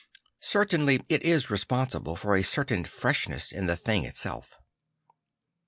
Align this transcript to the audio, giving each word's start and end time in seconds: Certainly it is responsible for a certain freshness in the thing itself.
Certainly 0.47 1.01
it 1.09 1.21
is 1.21 1.51
responsible 1.51 2.15
for 2.15 2.35
a 2.35 2.41
certain 2.41 2.85
freshness 2.85 3.51
in 3.51 3.67
the 3.67 3.75
thing 3.75 4.03
itself. 4.03 4.55